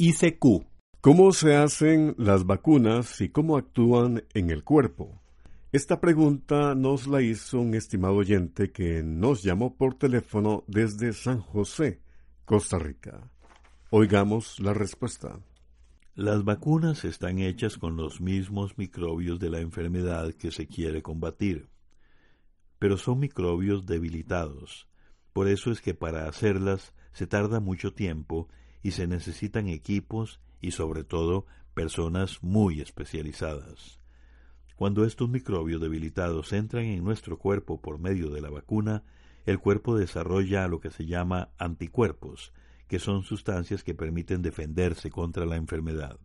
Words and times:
ICQ. 0.00 0.64
¿Cómo 1.00 1.32
se 1.32 1.56
hacen 1.56 2.14
las 2.18 2.46
vacunas 2.46 3.20
y 3.20 3.30
cómo 3.30 3.56
actúan 3.56 4.22
en 4.32 4.50
el 4.50 4.62
cuerpo? 4.62 5.20
Esta 5.72 6.00
pregunta 6.00 6.76
nos 6.76 7.08
la 7.08 7.20
hizo 7.20 7.58
un 7.58 7.74
estimado 7.74 8.14
oyente 8.14 8.70
que 8.70 9.02
nos 9.02 9.42
llamó 9.42 9.76
por 9.76 9.94
teléfono 9.94 10.62
desde 10.68 11.12
San 11.12 11.40
José, 11.40 12.00
Costa 12.44 12.78
Rica. 12.78 13.28
Oigamos 13.90 14.60
la 14.60 14.72
respuesta. 14.72 15.40
Las 16.14 16.44
vacunas 16.44 17.04
están 17.04 17.40
hechas 17.40 17.76
con 17.76 17.96
los 17.96 18.20
mismos 18.20 18.78
microbios 18.78 19.40
de 19.40 19.50
la 19.50 19.58
enfermedad 19.58 20.32
que 20.32 20.52
se 20.52 20.68
quiere 20.68 21.02
combatir, 21.02 21.70
pero 22.78 22.98
son 22.98 23.18
microbios 23.18 23.84
debilitados. 23.84 24.86
Por 25.32 25.48
eso 25.48 25.72
es 25.72 25.80
que 25.80 25.94
para 25.94 26.28
hacerlas 26.28 26.94
se 27.12 27.26
tarda 27.26 27.58
mucho 27.58 27.94
tiempo 27.94 28.48
y 28.82 28.92
se 28.92 29.06
necesitan 29.06 29.68
equipos 29.68 30.40
y 30.60 30.72
sobre 30.72 31.04
todo 31.04 31.46
personas 31.74 32.42
muy 32.42 32.80
especializadas. 32.80 34.00
Cuando 34.76 35.04
estos 35.04 35.28
microbios 35.28 35.80
debilitados 35.80 36.52
entran 36.52 36.84
en 36.84 37.02
nuestro 37.02 37.38
cuerpo 37.38 37.80
por 37.80 37.98
medio 37.98 38.30
de 38.30 38.40
la 38.40 38.50
vacuna, 38.50 39.02
el 39.44 39.58
cuerpo 39.58 39.96
desarrolla 39.96 40.68
lo 40.68 40.80
que 40.80 40.90
se 40.90 41.06
llama 41.06 41.50
anticuerpos, 41.58 42.52
que 42.86 42.98
son 42.98 43.22
sustancias 43.22 43.82
que 43.82 43.94
permiten 43.94 44.42
defenderse 44.42 45.10
contra 45.10 45.46
la 45.46 45.56
enfermedad. 45.56 46.18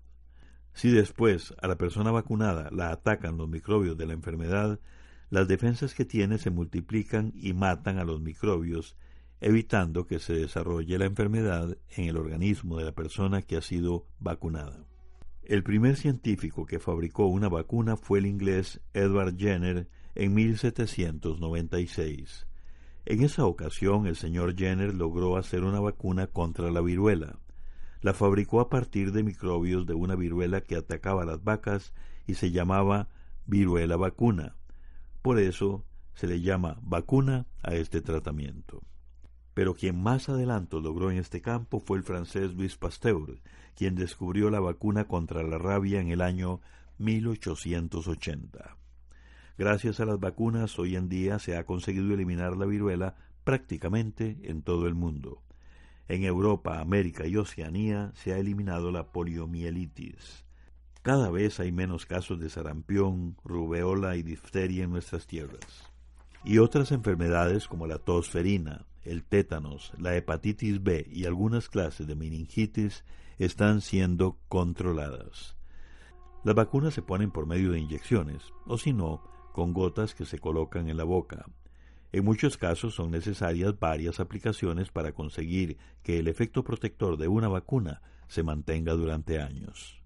Si 0.73 0.90
después 0.90 1.54
a 1.62 1.67
la 1.67 1.78
persona 1.78 2.12
vacunada 2.12 2.70
la 2.72 2.92
atacan 2.92 3.38
los 3.38 3.50
microbios 3.50 3.98
de 3.98 4.08
la 4.08 4.14
enfermedad, 4.14 4.80
las 5.30 5.48
defensas 5.48 5.94
que 5.94 6.06
tiene 6.06 6.38
se 6.38 6.50
multiplican 6.50 7.32
y 7.36 7.54
matan 7.54 7.98
a 7.98 8.04
los 8.04 8.22
microbios, 8.22 8.98
evitando 9.42 10.08
que 10.08 10.20
se 10.20 10.34
desarrolle 10.34 10.98
la 10.98 11.06
enfermedad 11.06 11.78
en 11.95 12.06
el 12.06 12.17
organismo 12.17 12.78
de 12.78 12.86
la 12.86 12.94
persona 12.94 13.42
que 13.42 13.58
ha 13.58 13.62
sido 13.62 14.08
vacunada. 14.20 14.86
El 15.44 15.64
primer 15.64 15.98
científico 15.98 16.66
que 16.66 16.80
fabricó 16.80 17.28
una 17.28 17.50
vacuna 17.50 17.98
fue 17.98 18.20
el 18.20 18.26
inglés 18.26 18.80
Edward 18.94 19.36
Jenner 19.38 19.89
en 20.16 20.33
1796. 20.33 22.48
En 23.05 23.21
esa 23.21 23.45
ocasión 23.45 24.08
el 24.08 24.16
señor 24.16 24.55
Jenner 24.55 24.94
logró 24.94 25.36
hacer 25.36 25.65
una 25.65 25.82
vacuna 25.82 26.27
contra 26.27 26.71
la 26.71 26.80
viruela. 26.80 27.38
La 28.02 28.14
fabricó 28.14 28.61
a 28.61 28.70
partir 28.70 29.11
de 29.11 29.23
microbios 29.23 29.86
de 29.86 29.94
una 29.94 30.15
viruela 30.15 30.61
que 30.61 30.77
atacaba 30.77 31.26
las 31.26 31.44
vacas 31.44 31.94
y 32.26 32.36
se 32.36 32.52
llamaba 32.52 33.10
viruela 33.45 33.98
vacuna. 33.98 34.55
Por 35.21 35.39
eso 35.39 35.86
se 36.14 36.27
le 36.27 36.39
llama 36.39 36.80
vacuna 36.82 37.45
a 37.61 37.76
este 37.76 38.02
tratamiento. 38.02 38.82
Pero 39.53 39.75
quien 39.75 40.02
más 40.02 40.30
adelanto 40.30 40.80
logró 40.80 41.11
en 41.11 41.17
este 41.17 41.41
campo 41.41 41.80
fue 41.80 41.97
el 41.97 42.03
francés 42.03 42.53
Louis 42.53 42.75
Pasteur, 42.77 43.39
quien 43.75 43.95
descubrió 43.95 44.49
la 44.49 44.59
vacuna 44.59 45.05
contra 45.05 45.43
la 45.43 45.58
rabia 45.58 46.02
en 46.02 46.09
el 46.09 46.21
año 46.21 46.61
1880. 46.97 48.77
Gracias 49.58 49.99
a 49.99 50.05
las 50.05 50.19
vacunas, 50.19 50.80
hoy 50.80 50.95
en 50.95 51.09
día 51.09 51.37
se 51.37 51.55
ha 51.58 51.65
conseguido 51.65 52.14
eliminar 52.14 52.58
la 52.58 52.65
viruela 52.65 53.15
prácticamente 53.43 54.39
en 54.43 54.64
todo 54.64 54.87
el 54.87 54.95
mundo. 54.95 55.43
En 56.08 56.23
Europa, 56.23 56.80
América 56.80 57.27
y 57.27 57.37
Oceanía 57.37 58.11
se 58.15 58.33
ha 58.33 58.37
eliminado 58.37 58.91
la 58.91 59.11
poliomielitis. 59.11 60.43
Cada 61.02 61.30
vez 61.30 61.59
hay 61.59 61.71
menos 61.71 62.05
casos 62.05 62.39
de 62.39 62.49
sarampión, 62.49 63.37
rubeola 63.43 64.15
y 64.15 64.23
difteria 64.23 64.85
en 64.85 64.91
nuestras 64.91 65.27
tierras. 65.27 65.91
Y 66.43 66.58
otras 66.58 66.91
enfermedades 66.91 67.67
como 67.67 67.87
la 67.87 67.99
tosferina, 67.99 68.85
el 69.03 69.23
tétanos, 69.23 69.91
la 69.97 70.15
hepatitis 70.15 70.83
B 70.83 71.08
y 71.11 71.25
algunas 71.25 71.69
clases 71.69 72.08
de 72.08 72.15
meningitis 72.15 73.03
están 73.37 73.81
siendo 73.81 74.39
controladas. 74.49 75.55
Las 76.43 76.55
vacunas 76.55 76.93
se 76.93 77.02
ponen 77.02 77.31
por 77.31 77.45
medio 77.45 77.71
de 77.71 77.80
inyecciones, 77.80 78.43
o 78.65 78.77
si 78.77 78.93
no, 78.93 79.23
con 79.53 79.73
gotas 79.73 80.14
que 80.14 80.25
se 80.25 80.39
colocan 80.39 80.89
en 80.89 80.97
la 80.97 81.03
boca. 81.03 81.45
En 82.11 82.25
muchos 82.25 82.58
casos 82.58 82.93
son 82.93 83.11
necesarias 83.11 83.80
varias 83.80 84.19
aplicaciones 84.19 84.91
para 84.91 85.14
conseguir 85.14 85.77
que 86.03 86.20
el 86.20 86.27
efecto 86.27 86.64
protector 86.64 87.17
de 87.17 87.27
una 87.27 87.47
vacuna 87.47 88.02
se 88.27 88.43
mantenga 88.43 88.93
durante 88.93 89.41
años. 89.41 90.03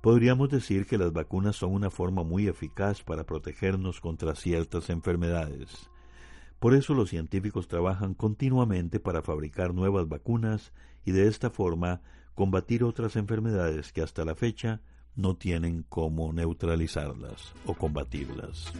Podríamos 0.00 0.48
decir 0.48 0.86
que 0.86 0.96
las 0.96 1.12
vacunas 1.12 1.56
son 1.56 1.72
una 1.74 1.90
forma 1.90 2.22
muy 2.22 2.48
eficaz 2.48 3.02
para 3.02 3.24
protegernos 3.24 4.00
contra 4.00 4.34
ciertas 4.34 4.90
enfermedades. 4.90 5.90
Por 6.58 6.74
eso 6.74 6.94
los 6.94 7.10
científicos 7.10 7.68
trabajan 7.68 8.14
continuamente 8.14 8.98
para 8.98 9.22
fabricar 9.22 9.74
nuevas 9.74 10.08
vacunas 10.08 10.72
y 11.04 11.12
de 11.12 11.28
esta 11.28 11.50
forma 11.50 12.00
combatir 12.34 12.84
otras 12.84 13.16
enfermedades 13.16 13.92
que 13.92 14.02
hasta 14.02 14.24
la 14.24 14.34
fecha 14.34 14.80
no 15.14 15.36
tienen 15.36 15.84
cómo 15.88 16.32
neutralizarlas 16.32 17.52
o 17.66 17.74
combatirlas. 17.74 18.72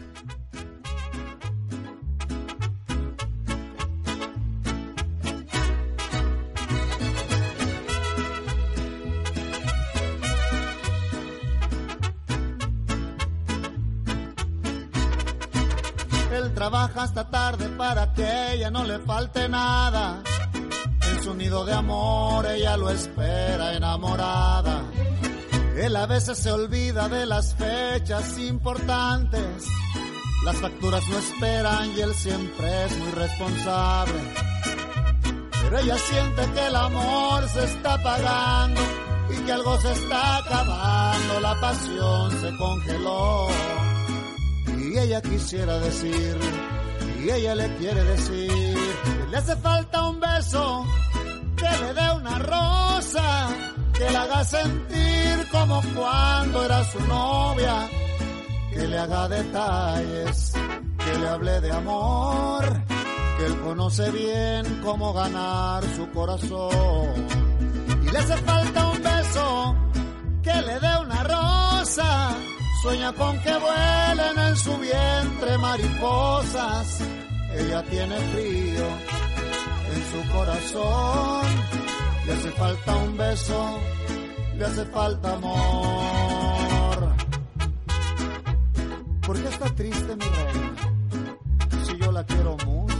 Trabaja 16.59 17.03
hasta 17.03 17.23
tarde 17.29 17.69
para 17.77 18.13
que 18.13 18.53
ella 18.53 18.69
no 18.69 18.83
le 18.83 18.99
falte 18.99 19.47
nada. 19.47 20.21
En 21.09 21.23
su 21.23 21.33
nido 21.33 21.63
de 21.63 21.71
amor 21.71 22.45
ella 22.47 22.75
lo 22.75 22.89
espera 22.89 23.75
enamorada. 23.75 24.83
Él 25.77 25.95
a 25.95 26.05
veces 26.05 26.37
se 26.37 26.51
olvida 26.51 27.07
de 27.07 27.25
las 27.25 27.55
fechas 27.55 28.37
importantes. 28.39 29.67
Las 30.43 30.57
facturas 30.57 31.01
no 31.07 31.17
esperan 31.19 31.95
y 31.95 32.01
él 32.01 32.13
siempre 32.13 32.85
es 32.85 32.97
muy 32.97 33.11
responsable. 33.11 34.19
Pero 35.61 35.79
ella 35.79 35.97
siente 35.97 36.41
que 36.51 36.67
el 36.67 36.75
amor 36.75 37.47
se 37.47 37.63
está 37.63 37.93
apagando 37.93 38.81
y 39.29 39.45
que 39.45 39.51
algo 39.53 39.79
se 39.79 39.93
está 39.93 40.37
acabando. 40.39 41.39
La 41.39 41.61
pasión 41.61 42.31
se 42.41 42.57
congeló. 42.57 43.78
Y 44.89 44.97
ella 44.97 45.21
quisiera 45.21 45.77
decir, 45.77 46.35
y 47.23 47.29
ella 47.29 47.53
le 47.53 47.75
quiere 47.75 48.03
decir, 48.05 48.49
que 48.49 49.27
le 49.29 49.37
hace 49.37 49.55
falta 49.57 50.09
un 50.09 50.19
beso, 50.19 50.83
que 51.55 51.69
le 51.83 51.93
dé 51.93 52.11
una 52.15 52.39
rosa, 52.39 53.49
que 53.93 54.09
la 54.09 54.23
haga 54.23 54.43
sentir 54.43 55.47
como 55.51 55.79
cuando 55.95 56.65
era 56.65 56.83
su 56.85 56.99
novia, 57.01 57.87
que 58.71 58.87
le 58.87 58.97
haga 58.97 59.27
detalles, 59.27 60.53
que 60.97 61.19
le 61.19 61.27
hable 61.27 61.61
de 61.61 61.71
amor, 61.71 62.63
que 63.37 63.45
él 63.45 63.59
conoce 63.61 64.09
bien 64.09 64.81
cómo 64.83 65.13
ganar 65.13 65.83
su 65.95 66.09
corazón. 66.09 67.27
Y 68.07 68.11
le 68.11 68.17
hace 68.17 68.37
falta 68.37 68.87
un 68.87 69.03
beso, 69.03 69.75
que 70.41 70.53
le 70.53 70.79
dé 70.79 70.97
una 70.99 71.23
rosa, 71.25 71.68
sueña 72.81 73.13
con 73.13 73.39
que 73.39 73.53
vuelen 73.57 74.37
en 74.47 74.55
su 74.55 74.77
vientre 74.77 75.57
mariposas, 75.57 77.01
ella 77.57 77.83
tiene 77.83 78.15
frío 78.31 78.87
en 79.93 80.01
su 80.11 80.33
corazón 80.33 81.59
falta 82.59 82.95
un 82.97 83.17
beso, 83.17 83.79
le 84.57 84.65
hace 84.65 84.85
falta 84.85 85.33
amor. 85.33 87.15
¿Por 89.25 89.41
qué 89.41 89.47
está 89.47 89.65
triste 89.75 90.15
mi 90.15 90.25
reina? 90.25 91.85
Si 91.85 91.97
yo 91.97 92.11
la 92.11 92.23
quiero 92.25 92.57
mucho. 92.65 92.98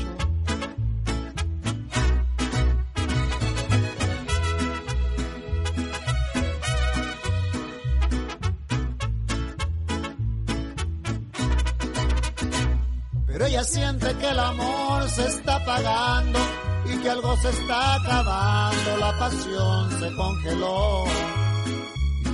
Ella 13.59 13.67
siente 13.67 14.15
que 14.15 14.29
el 14.29 14.39
amor 14.39 15.09
se 15.09 15.27
está 15.27 15.55
apagando 15.55 16.39
y 16.85 16.97
que 16.99 17.09
algo 17.09 17.35
se 17.37 17.49
está 17.49 17.95
acabando, 17.95 18.97
la 18.97 19.19
pasión 19.19 19.99
se 19.99 20.15
congeló. 20.15 21.03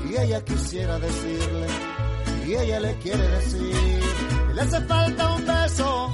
Y 0.08 0.18
ella 0.18 0.46
quisiera 0.46 1.00
decirle, 1.00 1.68
y 2.46 2.54
ella 2.54 2.80
le 2.80 2.96
quiere 2.98 3.28
decir, 3.28 4.04
le 4.54 4.62
hace 4.62 4.82
falta 4.82 5.34
un 5.34 5.46
beso, 5.48 6.12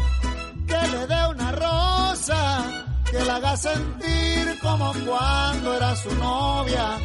que 0.66 0.88
le 0.88 1.08
dé 1.08 1.28
una 1.28 1.52
rosa, 1.52 2.64
que 3.12 3.26
la 3.26 3.36
haga 3.36 3.58
sentir 3.58 4.60
como 4.62 4.94
cuando 5.06 5.76
era 5.76 5.94
su 5.98 6.16
novia, 6.16 6.98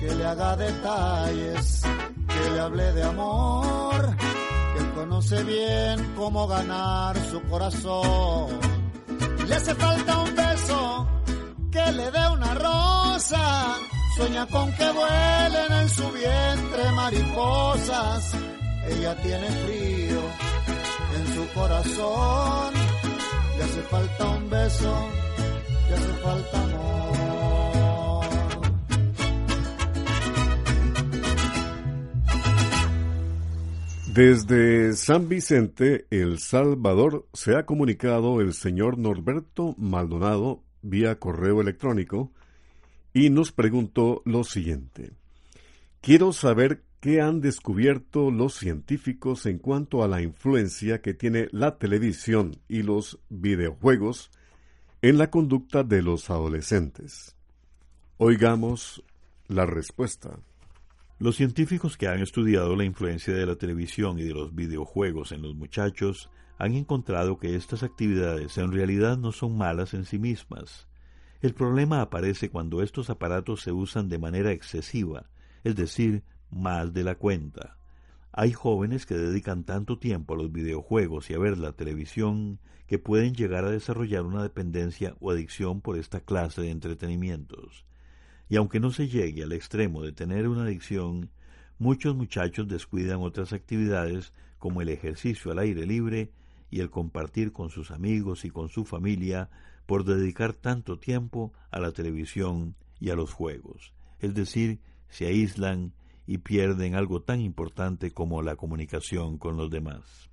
que 0.00 0.14
le 0.14 0.26
haga 0.26 0.56
detalles, 0.56 1.82
que 2.28 2.50
le 2.50 2.60
hable 2.60 2.92
de 2.92 3.02
amor, 3.04 4.11
conoce 5.02 5.42
bien 5.42 6.14
cómo 6.16 6.46
ganar 6.46 7.16
su 7.28 7.42
corazón 7.50 8.60
le 9.48 9.54
hace 9.56 9.74
falta 9.74 10.18
un 10.18 10.34
beso, 10.36 11.08
que 11.72 11.92
le 11.92 12.10
dé 12.12 12.28
una 12.28 12.54
rosa. 12.54 13.76
Sueña 14.16 14.46
con 14.46 14.70
que 14.72 14.88
vuelen 14.92 15.72
en 15.80 15.88
su 15.88 16.08
vientre 16.12 16.92
mariposas. 16.92 18.32
Ella 18.86 19.20
tiene 19.22 19.48
frío 19.64 20.22
en 21.16 21.34
su 21.34 21.48
corazón. 21.52 22.74
Le 23.58 23.64
hace 23.64 23.82
falta 23.90 24.28
un 24.28 24.50
beso, 24.50 25.08
le 25.88 25.94
hace 25.96 26.12
falta 26.26 26.62
amor. 26.62 26.71
Desde 34.14 34.92
San 34.92 35.30
Vicente, 35.30 36.04
El 36.10 36.38
Salvador, 36.38 37.26
se 37.32 37.56
ha 37.56 37.64
comunicado 37.64 38.42
el 38.42 38.52
señor 38.52 38.98
Norberto 38.98 39.74
Maldonado 39.78 40.62
vía 40.82 41.18
correo 41.18 41.62
electrónico 41.62 42.30
y 43.14 43.30
nos 43.30 43.52
preguntó 43.52 44.20
lo 44.26 44.44
siguiente. 44.44 45.12
Quiero 46.02 46.34
saber 46.34 46.82
qué 47.00 47.22
han 47.22 47.40
descubierto 47.40 48.30
los 48.30 48.52
científicos 48.52 49.46
en 49.46 49.56
cuanto 49.56 50.04
a 50.04 50.08
la 50.08 50.20
influencia 50.20 51.00
que 51.00 51.14
tiene 51.14 51.48
la 51.50 51.78
televisión 51.78 52.58
y 52.68 52.82
los 52.82 53.18
videojuegos 53.30 54.30
en 55.00 55.16
la 55.16 55.30
conducta 55.30 55.84
de 55.84 56.02
los 56.02 56.28
adolescentes. 56.28 57.34
Oigamos 58.18 59.02
la 59.48 59.64
respuesta. 59.64 60.38
Los 61.22 61.36
científicos 61.36 61.96
que 61.96 62.08
han 62.08 62.20
estudiado 62.20 62.74
la 62.74 62.82
influencia 62.82 63.32
de 63.32 63.46
la 63.46 63.54
televisión 63.54 64.18
y 64.18 64.24
de 64.24 64.34
los 64.34 64.56
videojuegos 64.56 65.30
en 65.30 65.42
los 65.42 65.54
muchachos 65.54 66.30
han 66.58 66.74
encontrado 66.74 67.38
que 67.38 67.54
estas 67.54 67.84
actividades 67.84 68.58
en 68.58 68.72
realidad 68.72 69.16
no 69.18 69.30
son 69.30 69.56
malas 69.56 69.94
en 69.94 70.04
sí 70.04 70.18
mismas. 70.18 70.88
El 71.40 71.54
problema 71.54 72.00
aparece 72.00 72.50
cuando 72.50 72.82
estos 72.82 73.08
aparatos 73.08 73.62
se 73.62 73.70
usan 73.70 74.08
de 74.08 74.18
manera 74.18 74.50
excesiva, 74.50 75.30
es 75.62 75.76
decir, 75.76 76.24
más 76.50 76.92
de 76.92 77.04
la 77.04 77.14
cuenta. 77.14 77.76
Hay 78.32 78.52
jóvenes 78.52 79.06
que 79.06 79.14
dedican 79.14 79.62
tanto 79.62 80.00
tiempo 80.00 80.34
a 80.34 80.38
los 80.38 80.50
videojuegos 80.50 81.30
y 81.30 81.34
a 81.34 81.38
ver 81.38 81.56
la 81.56 81.70
televisión 81.70 82.58
que 82.88 82.98
pueden 82.98 83.32
llegar 83.34 83.64
a 83.64 83.70
desarrollar 83.70 84.24
una 84.24 84.42
dependencia 84.42 85.14
o 85.20 85.30
adicción 85.30 85.82
por 85.82 85.96
esta 85.98 86.18
clase 86.18 86.62
de 86.62 86.70
entretenimientos. 86.70 87.84
Y 88.52 88.56
aunque 88.56 88.80
no 88.80 88.90
se 88.90 89.08
llegue 89.08 89.44
al 89.44 89.52
extremo 89.52 90.02
de 90.02 90.12
tener 90.12 90.46
una 90.46 90.64
adicción, 90.64 91.30
muchos 91.78 92.14
muchachos 92.14 92.68
descuidan 92.68 93.22
otras 93.22 93.54
actividades 93.54 94.34
como 94.58 94.82
el 94.82 94.90
ejercicio 94.90 95.50
al 95.50 95.58
aire 95.58 95.86
libre 95.86 96.32
y 96.70 96.80
el 96.80 96.90
compartir 96.90 97.52
con 97.52 97.70
sus 97.70 97.90
amigos 97.90 98.44
y 98.44 98.50
con 98.50 98.68
su 98.68 98.84
familia 98.84 99.48
por 99.86 100.04
dedicar 100.04 100.52
tanto 100.52 100.98
tiempo 100.98 101.54
a 101.70 101.80
la 101.80 101.92
televisión 101.92 102.74
y 103.00 103.08
a 103.08 103.14
los 103.14 103.32
juegos. 103.32 103.94
Es 104.18 104.34
decir, 104.34 104.80
se 105.08 105.28
aíslan 105.28 105.94
y 106.26 106.36
pierden 106.36 106.94
algo 106.94 107.22
tan 107.22 107.40
importante 107.40 108.10
como 108.10 108.42
la 108.42 108.56
comunicación 108.56 109.38
con 109.38 109.56
los 109.56 109.70
demás. 109.70 110.31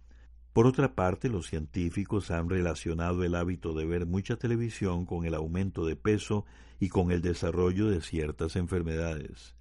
Por 0.53 0.65
otra 0.65 0.95
parte, 0.95 1.29
los 1.29 1.47
científicos 1.47 2.31
han 2.31 2.49
relacionado 2.49 3.23
el 3.23 3.35
hábito 3.35 3.73
de 3.73 3.85
ver 3.85 4.05
mucha 4.05 4.35
televisión 4.37 5.05
con 5.05 5.25
el 5.25 5.35
aumento 5.35 5.85
de 5.85 5.95
peso 5.95 6.45
y 6.79 6.89
con 6.89 7.11
el 7.11 7.21
desarrollo 7.21 7.87
de 7.89 8.01
ciertas 8.01 8.55
enfermedades. 8.55 9.55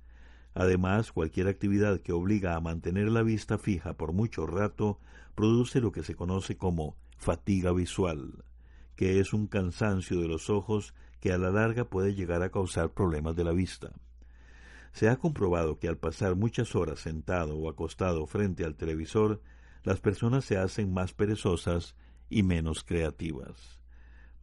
Además, 0.54 1.12
cualquier 1.12 1.46
actividad 1.46 2.00
que 2.00 2.12
obliga 2.12 2.56
a 2.56 2.60
mantener 2.60 3.10
la 3.10 3.22
vista 3.22 3.58
fija 3.58 3.94
por 3.94 4.12
mucho 4.12 4.46
rato 4.46 4.98
produce 5.34 5.80
lo 5.80 5.92
que 5.92 6.02
se 6.02 6.14
conoce 6.14 6.56
como 6.56 6.96
fatiga 7.16 7.72
visual, 7.72 8.44
que 8.96 9.20
es 9.20 9.32
un 9.32 9.46
cansancio 9.46 10.20
de 10.20 10.26
los 10.26 10.50
ojos 10.50 10.94
que 11.20 11.32
a 11.32 11.38
la 11.38 11.50
larga 11.50 11.84
puede 11.84 12.14
llegar 12.14 12.42
a 12.42 12.50
causar 12.50 12.92
problemas 12.92 13.36
de 13.36 13.44
la 13.44 13.52
vista. 13.52 13.92
Se 14.92 15.08
ha 15.08 15.16
comprobado 15.16 15.78
que 15.78 15.86
al 15.86 15.98
pasar 15.98 16.34
muchas 16.34 16.74
horas 16.74 17.00
sentado 17.00 17.56
o 17.56 17.68
acostado 17.68 18.26
frente 18.26 18.64
al 18.64 18.74
televisor, 18.74 19.42
las 19.84 20.00
personas 20.00 20.44
se 20.44 20.56
hacen 20.56 20.92
más 20.92 21.12
perezosas 21.12 21.94
y 22.30 22.42
menos 22.42 22.84
creativas. 22.84 23.78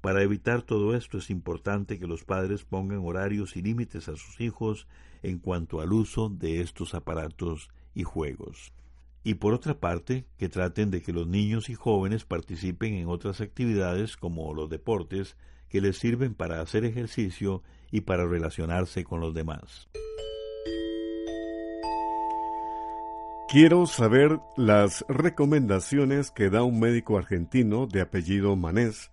Para 0.02 0.22
evitar 0.22 0.62
todo 0.62 0.96
esto 0.96 1.18
es 1.18 1.30
importante 1.30 1.98
que 1.98 2.08
los 2.08 2.24
padres 2.24 2.64
pongan 2.64 3.00
horarios 3.04 3.56
y 3.56 3.62
límites 3.62 4.08
a 4.08 4.16
sus 4.16 4.40
hijos 4.40 4.88
en 5.24 5.40
cuanto 5.40 5.82
al 5.82 5.94
uso 5.94 6.30
de 6.30 6.62
estos 6.62 6.94
aparatos 6.94 7.70
y 7.96 8.04
juegos. 8.04 8.72
Y 9.24 9.34
por 9.36 9.56
otra 9.56 9.80
parte, 9.80 10.28
que 10.38 10.50
traten 10.50 10.92
de 10.92 11.02
que 11.02 11.12
los 11.12 11.26
niños 11.26 11.70
y 11.70 11.74
jóvenes 11.74 12.26
participen 12.26 12.94
en 12.94 13.08
otras 13.08 13.42
actividades 13.42 14.18
como 14.18 14.54
los 14.54 14.70
deportes 14.70 15.36
que 15.70 15.82
les 15.82 15.98
sirven 15.98 16.36
para 16.36 16.62
hacer 16.62 16.86
ejercicio 16.86 17.64
y 17.90 18.02
para 18.02 18.28
relacionarse 18.28 19.04
con 19.04 19.22
los 19.22 19.34
demás. 19.34 19.90
Quiero 23.56 23.86
saber 23.86 24.38
las 24.58 25.06
recomendaciones 25.08 26.30
que 26.30 26.50
da 26.50 26.64
un 26.64 26.78
médico 26.78 27.18
argentino 27.18 27.88
de 27.88 28.02
apellido 28.02 28.54
Manés 28.58 29.12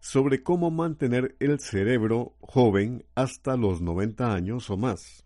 sobre 0.00 0.42
cómo 0.42 0.70
mantener 0.70 1.34
el 1.40 1.60
cerebro 1.60 2.34
joven 2.40 3.06
hasta 3.14 3.56
los 3.56 3.80
90 3.80 4.34
años 4.34 4.68
o 4.68 4.76
más. 4.76 5.24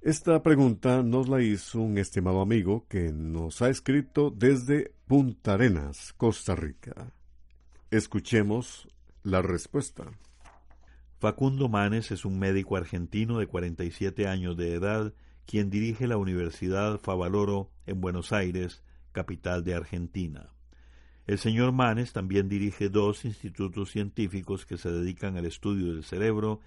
Esta 0.00 0.42
pregunta 0.42 1.04
nos 1.04 1.28
la 1.28 1.40
hizo 1.40 1.80
un 1.80 1.96
estimado 1.96 2.40
amigo 2.40 2.88
que 2.88 3.12
nos 3.12 3.62
ha 3.62 3.68
escrito 3.68 4.32
desde 4.32 4.90
Punta 5.06 5.54
Arenas, 5.54 6.14
Costa 6.14 6.56
Rica. 6.56 7.12
Escuchemos 7.92 8.88
la 9.22 9.42
respuesta. 9.42 10.10
Facundo 11.20 11.68
Manes 11.68 12.10
es 12.10 12.24
un 12.24 12.40
médico 12.40 12.76
argentino 12.76 13.38
de 13.38 13.46
47 13.46 14.26
años 14.26 14.56
de 14.56 14.74
edad 14.74 15.14
quien 15.46 15.70
dirige 15.70 16.06
la 16.06 16.16
Universidad 16.16 16.98
Favaloro 16.98 17.70
en 17.86 18.00
Buenos 18.00 18.32
Aires, 18.32 18.82
capital 19.12 19.64
de 19.64 19.74
Argentina. 19.74 20.50
El 21.26 21.38
señor 21.38 21.72
Manes 21.72 22.12
también 22.12 22.48
dirige 22.48 22.88
dos 22.88 23.24
institutos 23.24 23.90
científicos 23.90 24.66
que 24.66 24.76
se 24.76 24.90
dedican 24.90 25.36
al 25.36 25.46
estudio 25.46 25.94
del 25.94 26.04
cerebro 26.04 26.60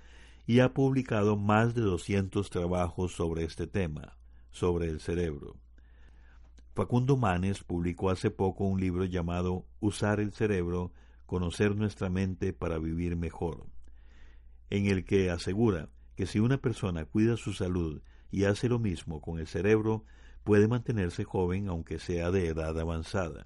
y 0.47 0.59
ha 0.59 0.73
publicado 0.73 1.35
más 1.35 1.75
de 1.75 1.81
200 1.81 2.49
trabajos 2.49 3.13
sobre 3.13 3.43
este 3.43 3.67
tema, 3.67 4.17
sobre 4.51 4.89
el 4.89 4.99
cerebro. 4.99 5.57
Facundo 6.73 7.17
Manes 7.17 7.63
publicó 7.63 8.09
hace 8.09 8.31
poco 8.31 8.65
un 8.65 8.79
libro 8.79 9.05
llamado 9.05 9.65
Usar 9.79 10.19
el 10.19 10.33
cerebro, 10.33 10.91
conocer 11.25 11.75
nuestra 11.75 12.09
mente 12.09 12.53
para 12.53 12.77
vivir 12.77 13.15
mejor, 13.15 13.65
en 14.69 14.85
el 14.87 15.05
que 15.05 15.31
asegura 15.31 15.89
que 16.15 16.25
si 16.25 16.39
una 16.39 16.57
persona 16.57 17.05
cuida 17.05 17.37
su 17.37 17.53
salud 17.53 18.01
y 18.35 18.43
hace 18.43 18.67
lo 18.67 18.79
mismo 18.79 19.21
con 19.21 19.39
el 19.39 19.47
cerebro, 19.47 20.03
puede 20.43 20.67
mantenerse 20.67 21.23
joven 21.23 21.69
aunque 21.69 21.99
sea 21.99 22.31
de 22.31 22.49
edad 22.49 22.77
avanzada. 22.77 23.45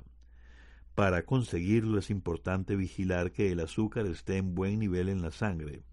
Para 0.96 1.26
conseguirlo 1.26 2.00
es 2.00 2.10
importante 2.10 2.76
vigilar 2.76 3.32
que 3.32 3.52
el 3.52 3.60
azúcar 3.60 4.08
esté 4.08 4.38
en 4.38 4.56
buen 4.56 4.80
nivel 4.80 5.10
en 5.10 5.22
la 5.22 5.30
sangre, 5.30 5.84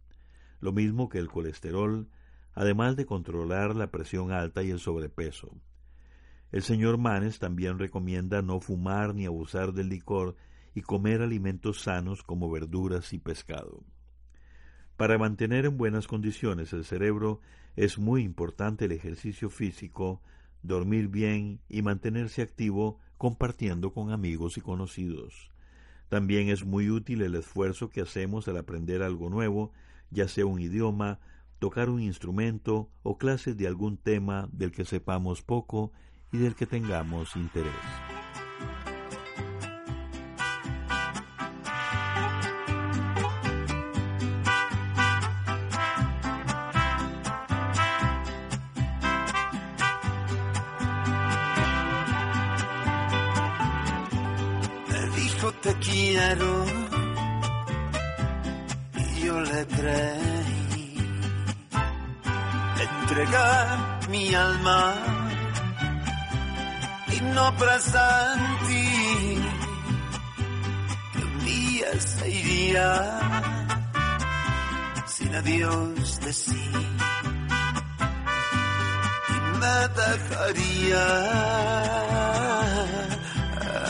lo 0.60 0.72
mismo 0.72 1.10
que 1.10 1.18
el 1.18 1.28
colesterol, 1.28 2.08
además 2.54 2.96
de 2.96 3.04
controlar 3.04 3.76
la 3.76 3.90
presión 3.90 4.32
alta 4.32 4.62
y 4.62 4.70
el 4.70 4.78
sobrepeso. 4.78 5.54
El 6.50 6.62
señor 6.62 6.96
Manes 6.96 7.38
también 7.38 7.78
recomienda 7.78 8.40
no 8.40 8.60
fumar 8.60 9.14
ni 9.14 9.26
abusar 9.26 9.74
del 9.74 9.90
licor 9.90 10.36
y 10.74 10.80
comer 10.80 11.20
alimentos 11.20 11.82
sanos 11.82 12.22
como 12.22 12.50
verduras 12.50 13.12
y 13.12 13.18
pescado. 13.18 13.84
Para 14.96 15.18
mantener 15.18 15.66
en 15.66 15.76
buenas 15.76 16.06
condiciones 16.06 16.72
el 16.72 16.84
cerebro 16.84 17.40
es 17.76 17.98
muy 17.98 18.22
importante 18.22 18.86
el 18.86 18.92
ejercicio 18.92 19.50
físico, 19.50 20.22
dormir 20.62 21.08
bien 21.08 21.60
y 21.68 21.82
mantenerse 21.82 22.40
activo 22.40 22.98
compartiendo 23.18 23.92
con 23.92 24.10
amigos 24.10 24.56
y 24.56 24.62
conocidos. 24.62 25.50
También 26.08 26.48
es 26.48 26.64
muy 26.64 26.88
útil 26.90 27.20
el 27.22 27.34
esfuerzo 27.34 27.90
que 27.90 28.00
hacemos 28.00 28.48
al 28.48 28.56
aprender 28.56 29.02
algo 29.02 29.28
nuevo, 29.28 29.72
ya 30.10 30.28
sea 30.28 30.46
un 30.46 30.60
idioma, 30.60 31.18
tocar 31.58 31.90
un 31.90 32.00
instrumento 32.00 32.88
o 33.02 33.18
clases 33.18 33.56
de 33.56 33.66
algún 33.66 33.98
tema 33.98 34.48
del 34.52 34.72
que 34.72 34.86
sepamos 34.86 35.42
poco 35.42 35.92
y 36.32 36.38
del 36.38 36.54
que 36.54 36.66
tengamos 36.66 37.36
interés. 37.36 38.15
Te 55.66 55.74
quiero 55.90 56.64
y 58.94 59.20
yo 59.24 59.40
le 59.40 59.66
creí. 59.66 60.96
Entregar 62.88 64.08
mi 64.08 64.34
alma 64.34 64.94
y 67.14 67.20
no 67.34 67.46
presentí 67.56 68.88
que 71.12 71.22
un 71.30 71.44
día 71.44 72.00
se 72.00 72.28
iría 72.30 72.90
sin 75.06 75.34
adiós 75.34 76.20
de 76.20 76.32
sí. 76.32 76.70
Y 79.34 79.38
me 79.60 79.78
dejaría 80.02 81.04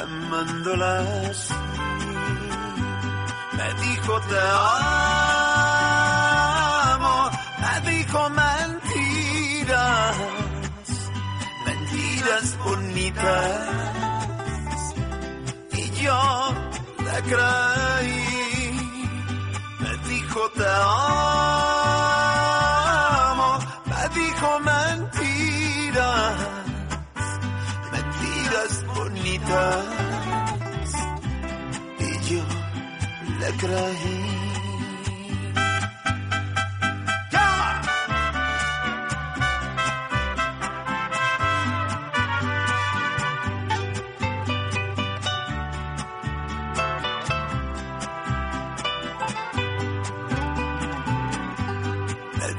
amándolas 0.02 1.55
me 3.56 3.68
dijo 3.84 4.20
te 4.20 4.40
amo, 6.92 7.16
me 7.62 7.74
dijo 7.90 8.20
mentiras, 8.30 10.16
mentiras 11.66 12.46
bonitas, 12.64 13.60
y 15.72 15.90
yo 16.02 16.22
le 17.06 17.16
creí, 17.30 18.22
me 19.80 19.92
dijo 20.10 20.40
te 20.50 20.68
amo, 20.68 21.10
me 23.90 24.02
dijo 24.20 24.48
mentiras, 24.60 26.36
mentiras 27.92 28.72
bonitas. 28.94 30.05
Me 33.56 33.64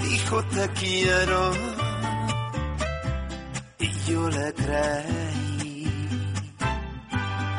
dijo 0.03 0.43
te 0.45 0.67
quiero 0.69 1.51
y 3.79 3.89
yo 4.09 4.29
le 4.29 4.53
creí. 4.53 5.91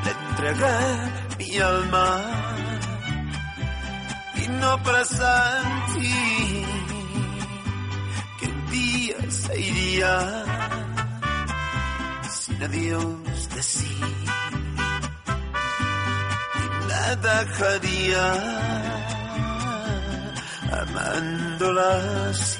Le 0.05 0.11
entregué 0.11 0.79
mi 1.39 1.59
alma 1.59 2.39
no 4.49 4.83
presentí 4.83 6.65
que 8.39 8.47
un 8.47 8.71
día 8.71 9.17
se 9.31 9.61
iría 9.61 10.45
sin 12.31 12.63
adiós 12.63 13.49
de 13.55 13.63
sí 13.63 14.01
y 16.61 16.89
la 16.89 17.17
dejaría 17.17 18.25
amándola 20.83 22.29
así. 22.31 22.59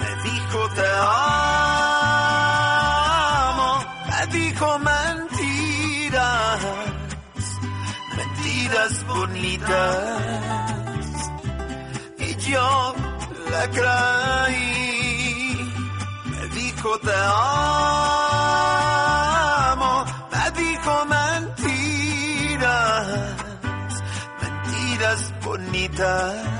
Me 0.00 0.10
dijo 0.30 0.68
te 0.74 0.86
amo, 0.86 1.87
bonitas. 9.06 10.22
Y 12.18 12.34
yo 12.50 12.94
la 13.50 13.70
creí. 13.70 15.72
Me 16.30 16.42
dijo 16.48 16.98
te 17.00 17.12
amo, 19.74 20.04
me 20.32 20.50
dijo 20.62 20.92
mentiras, 21.06 23.06
mentiras 24.42 25.20
bonitas 25.44 26.57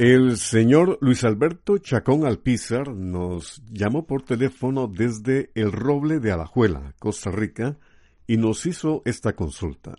El 0.00 0.38
señor 0.38 0.96
Luis 1.02 1.24
Alberto 1.24 1.76
Chacón 1.76 2.24
Alpizar 2.24 2.88
nos 2.88 3.62
llamó 3.70 4.06
por 4.06 4.22
teléfono 4.22 4.86
desde 4.88 5.50
El 5.54 5.72
Roble 5.72 6.20
de 6.20 6.32
Alajuela, 6.32 6.94
Costa 6.98 7.30
Rica, 7.30 7.76
y 8.26 8.38
nos 8.38 8.64
hizo 8.64 9.02
esta 9.04 9.34
consulta. 9.34 9.94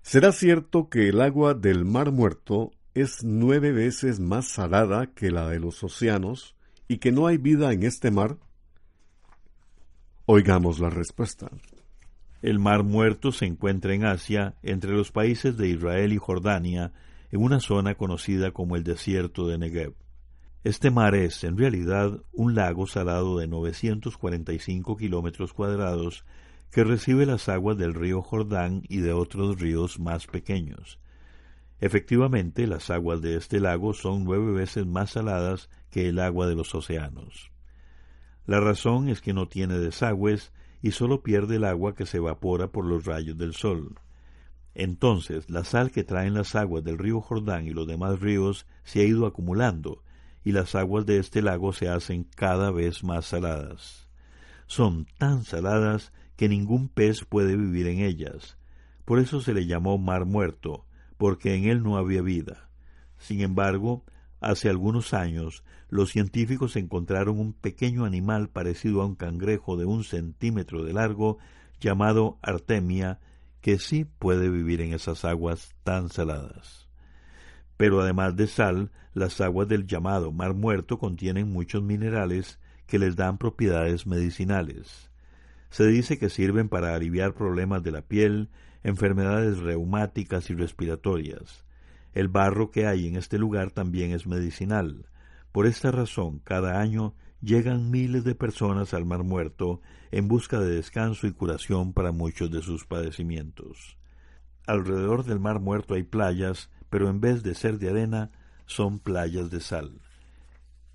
¿Será 0.00 0.30
cierto 0.30 0.88
que 0.90 1.08
el 1.08 1.22
agua 1.22 1.54
del 1.54 1.84
Mar 1.84 2.12
Muerto 2.12 2.70
es 2.94 3.24
nueve 3.24 3.72
veces 3.72 4.20
más 4.20 4.46
salada 4.46 5.06
que 5.12 5.32
la 5.32 5.48
de 5.48 5.58
los 5.58 5.82
océanos 5.82 6.54
y 6.86 6.98
que 6.98 7.10
no 7.10 7.26
hay 7.26 7.36
vida 7.36 7.72
en 7.72 7.82
este 7.82 8.12
mar? 8.12 8.36
Oigamos 10.24 10.78
la 10.78 10.90
respuesta. 10.90 11.50
El 12.42 12.60
Mar 12.60 12.84
Muerto 12.84 13.32
se 13.32 13.46
encuentra 13.46 13.92
en 13.92 14.04
Asia, 14.04 14.54
entre 14.62 14.92
los 14.92 15.10
países 15.10 15.56
de 15.56 15.66
Israel 15.66 16.12
y 16.12 16.18
Jordania, 16.18 16.92
en 17.34 17.42
una 17.42 17.58
zona 17.58 17.96
conocida 17.96 18.52
como 18.52 18.76
el 18.76 18.84
desierto 18.84 19.48
de 19.48 19.58
Negev. 19.58 19.94
Este 20.62 20.92
mar 20.92 21.16
es, 21.16 21.42
en 21.42 21.58
realidad, 21.58 22.22
un 22.32 22.54
lago 22.54 22.86
salado 22.86 23.38
de 23.38 23.48
945 23.48 24.96
kilómetros 24.96 25.52
cuadrados 25.52 26.24
que 26.70 26.84
recibe 26.84 27.26
las 27.26 27.48
aguas 27.48 27.76
del 27.76 27.92
río 27.92 28.22
Jordán 28.22 28.84
y 28.88 28.98
de 28.98 29.12
otros 29.12 29.58
ríos 29.58 29.98
más 29.98 30.28
pequeños. 30.28 31.00
Efectivamente, 31.80 32.68
las 32.68 32.88
aguas 32.90 33.20
de 33.20 33.34
este 33.34 33.58
lago 33.58 33.94
son 33.94 34.22
nueve 34.22 34.52
veces 34.52 34.86
más 34.86 35.10
saladas 35.10 35.68
que 35.90 36.08
el 36.08 36.20
agua 36.20 36.46
de 36.46 36.54
los 36.54 36.72
océanos. 36.72 37.50
La 38.46 38.60
razón 38.60 39.08
es 39.08 39.20
que 39.20 39.32
no 39.32 39.48
tiene 39.48 39.76
desagües 39.76 40.52
y 40.82 40.92
solo 40.92 41.24
pierde 41.24 41.56
el 41.56 41.64
agua 41.64 41.96
que 41.96 42.06
se 42.06 42.18
evapora 42.18 42.68
por 42.68 42.84
los 42.84 43.06
rayos 43.06 43.36
del 43.36 43.54
sol. 43.54 43.96
Entonces 44.74 45.48
la 45.48 45.64
sal 45.64 45.90
que 45.90 46.04
traen 46.04 46.34
las 46.34 46.54
aguas 46.54 46.82
del 46.84 46.98
río 46.98 47.20
Jordán 47.20 47.66
y 47.66 47.70
los 47.70 47.86
demás 47.86 48.20
ríos 48.20 48.66
se 48.82 49.00
ha 49.00 49.04
ido 49.04 49.26
acumulando, 49.26 50.02
y 50.44 50.52
las 50.52 50.74
aguas 50.74 51.06
de 51.06 51.18
este 51.18 51.42
lago 51.42 51.72
se 51.72 51.88
hacen 51.88 52.24
cada 52.24 52.70
vez 52.70 53.02
más 53.04 53.26
saladas. 53.26 54.08
Son 54.66 55.06
tan 55.18 55.44
saladas 55.44 56.12
que 56.36 56.48
ningún 56.48 56.88
pez 56.88 57.24
puede 57.24 57.56
vivir 57.56 57.86
en 57.86 58.00
ellas. 58.00 58.58
Por 59.04 59.18
eso 59.18 59.40
se 59.40 59.54
le 59.54 59.66
llamó 59.66 59.98
mar 59.98 60.24
muerto, 60.24 60.86
porque 61.16 61.54
en 61.54 61.64
él 61.64 61.82
no 61.82 61.96
había 61.96 62.22
vida. 62.22 62.68
Sin 63.18 63.40
embargo, 63.40 64.04
hace 64.40 64.68
algunos 64.68 65.14
años, 65.14 65.62
los 65.88 66.10
científicos 66.10 66.76
encontraron 66.76 67.38
un 67.38 67.52
pequeño 67.52 68.04
animal 68.04 68.48
parecido 68.48 69.00
a 69.00 69.06
un 69.06 69.14
cangrejo 69.14 69.76
de 69.76 69.84
un 69.84 70.04
centímetro 70.04 70.82
de 70.82 70.92
largo, 70.92 71.38
llamado 71.80 72.38
Artemia, 72.42 73.20
que 73.64 73.78
sí 73.78 74.04
puede 74.04 74.50
vivir 74.50 74.82
en 74.82 74.92
esas 74.92 75.24
aguas 75.24 75.74
tan 75.84 76.10
saladas. 76.10 76.86
Pero 77.78 78.02
además 78.02 78.36
de 78.36 78.46
sal, 78.46 78.90
las 79.14 79.40
aguas 79.40 79.66
del 79.68 79.86
llamado 79.86 80.32
Mar 80.32 80.52
Muerto 80.52 80.98
contienen 80.98 81.48
muchos 81.50 81.82
minerales 81.82 82.58
que 82.86 82.98
les 82.98 83.16
dan 83.16 83.38
propiedades 83.38 84.06
medicinales. 84.06 85.10
Se 85.70 85.86
dice 85.86 86.18
que 86.18 86.28
sirven 86.28 86.68
para 86.68 86.94
aliviar 86.94 87.32
problemas 87.32 87.82
de 87.82 87.92
la 87.92 88.02
piel, 88.02 88.50
enfermedades 88.82 89.60
reumáticas 89.60 90.50
y 90.50 90.54
respiratorias. 90.54 91.64
El 92.12 92.28
barro 92.28 92.70
que 92.70 92.86
hay 92.86 93.08
en 93.08 93.16
este 93.16 93.38
lugar 93.38 93.70
también 93.70 94.12
es 94.12 94.26
medicinal. 94.26 95.06
Por 95.52 95.66
esta 95.66 95.90
razón, 95.90 96.38
cada 96.40 96.82
año 96.82 97.14
llegan 97.44 97.90
miles 97.90 98.24
de 98.24 98.34
personas 98.34 98.94
al 98.94 99.04
Mar 99.04 99.22
Muerto 99.22 99.80
en 100.10 100.28
busca 100.28 100.58
de 100.58 100.74
descanso 100.74 101.26
y 101.26 101.32
curación 101.32 101.92
para 101.92 102.12
muchos 102.12 102.50
de 102.50 102.62
sus 102.62 102.86
padecimientos. 102.86 103.96
Alrededor 104.66 105.24
del 105.24 105.40
Mar 105.40 105.60
Muerto 105.60 105.94
hay 105.94 106.04
playas, 106.04 106.70
pero 106.88 107.10
en 107.10 107.20
vez 107.20 107.42
de 107.42 107.54
ser 107.54 107.78
de 107.78 107.90
arena, 107.90 108.30
son 108.66 108.98
playas 108.98 109.50
de 109.50 109.60
sal. 109.60 110.00